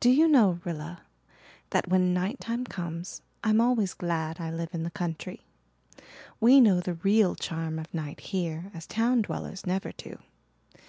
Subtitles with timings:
[0.00, 1.02] Do you know, Rilla,
[1.70, 5.44] that when night time comes I'm always glad I live in the country.
[6.40, 10.18] We know the real charm of night here as town dwellers never do.